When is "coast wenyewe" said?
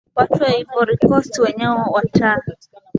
0.97-1.79